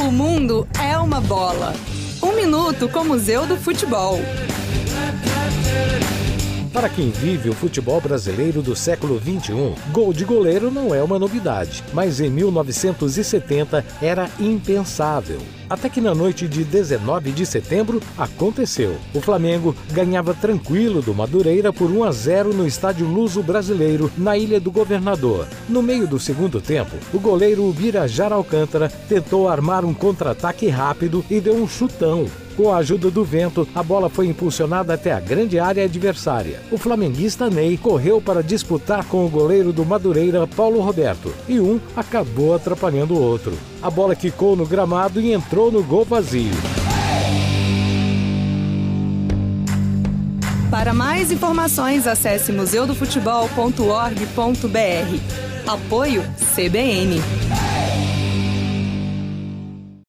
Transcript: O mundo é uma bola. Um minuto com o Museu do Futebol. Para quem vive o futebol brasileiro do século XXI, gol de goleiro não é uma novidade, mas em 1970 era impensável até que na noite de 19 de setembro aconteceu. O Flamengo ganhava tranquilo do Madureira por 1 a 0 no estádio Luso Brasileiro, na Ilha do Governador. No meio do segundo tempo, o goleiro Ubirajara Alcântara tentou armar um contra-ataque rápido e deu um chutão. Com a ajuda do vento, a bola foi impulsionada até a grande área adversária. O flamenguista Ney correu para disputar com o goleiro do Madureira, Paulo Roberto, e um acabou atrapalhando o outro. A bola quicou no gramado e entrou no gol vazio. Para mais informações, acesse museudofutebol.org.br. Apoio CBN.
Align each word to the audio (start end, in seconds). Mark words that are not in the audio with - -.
O 0.00 0.10
mundo 0.10 0.66
é 0.82 0.96
uma 0.96 1.20
bola. 1.20 1.74
Um 2.22 2.32
minuto 2.32 2.88
com 2.88 3.00
o 3.00 3.04
Museu 3.04 3.46
do 3.46 3.54
Futebol. 3.54 4.18
Para 6.72 6.88
quem 6.88 7.10
vive 7.10 7.50
o 7.50 7.54
futebol 7.54 8.00
brasileiro 8.00 8.62
do 8.62 8.74
século 8.74 9.20
XXI, 9.20 9.52
gol 9.92 10.14
de 10.14 10.24
goleiro 10.24 10.70
não 10.70 10.94
é 10.94 11.02
uma 11.02 11.18
novidade, 11.18 11.84
mas 11.92 12.18
em 12.18 12.30
1970 12.30 13.84
era 14.00 14.26
impensável 14.38 15.38
até 15.70 15.88
que 15.88 16.00
na 16.00 16.12
noite 16.12 16.48
de 16.48 16.64
19 16.64 17.30
de 17.30 17.46
setembro 17.46 18.02
aconteceu. 18.18 18.96
O 19.14 19.20
Flamengo 19.20 19.74
ganhava 19.92 20.34
tranquilo 20.34 21.00
do 21.00 21.14
Madureira 21.14 21.72
por 21.72 21.88
1 21.88 22.04
a 22.04 22.10
0 22.10 22.52
no 22.52 22.66
estádio 22.66 23.06
Luso 23.06 23.40
Brasileiro, 23.40 24.10
na 24.18 24.36
Ilha 24.36 24.58
do 24.58 24.72
Governador. 24.72 25.46
No 25.68 25.80
meio 25.80 26.08
do 26.08 26.18
segundo 26.18 26.60
tempo, 26.60 26.96
o 27.14 27.20
goleiro 27.20 27.64
Ubirajara 27.68 28.34
Alcântara 28.34 28.88
tentou 29.08 29.48
armar 29.48 29.84
um 29.84 29.94
contra-ataque 29.94 30.66
rápido 30.68 31.24
e 31.30 31.40
deu 31.40 31.54
um 31.54 31.68
chutão. 31.68 32.26
Com 32.56 32.70
a 32.72 32.78
ajuda 32.78 33.10
do 33.10 33.24
vento, 33.24 33.66
a 33.74 33.82
bola 33.82 34.10
foi 34.10 34.26
impulsionada 34.26 34.92
até 34.92 35.12
a 35.12 35.20
grande 35.20 35.58
área 35.58 35.84
adversária. 35.84 36.60
O 36.70 36.76
flamenguista 36.76 37.48
Ney 37.48 37.78
correu 37.78 38.20
para 38.20 38.42
disputar 38.42 39.04
com 39.06 39.24
o 39.24 39.28
goleiro 39.30 39.72
do 39.72 39.84
Madureira, 39.86 40.46
Paulo 40.46 40.80
Roberto, 40.80 41.32
e 41.48 41.58
um 41.58 41.80
acabou 41.96 42.54
atrapalhando 42.54 43.14
o 43.14 43.22
outro. 43.22 43.52
A 43.82 43.88
bola 43.90 44.14
quicou 44.14 44.54
no 44.54 44.66
gramado 44.66 45.20
e 45.20 45.32
entrou 45.32 45.72
no 45.72 45.82
gol 45.82 46.04
vazio. 46.04 46.50
Para 50.70 50.92
mais 50.92 51.32
informações, 51.32 52.06
acesse 52.06 52.52
museudofutebol.org.br. 52.52 55.10
Apoio 55.66 56.22
CBN. 56.54 57.69